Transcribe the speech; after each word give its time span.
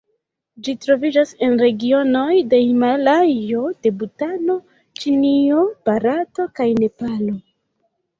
Ĝi 0.67 0.73
troviĝas 0.83 1.33
en 1.47 1.51
regionoj 1.63 2.31
de 2.53 2.61
Himalajo 2.67 3.61
de 3.87 3.91
Butano, 3.99 4.55
Ĉinio, 5.03 5.59
Barato 5.91 6.47
kaj 6.61 6.67
Nepalo. 6.81 7.37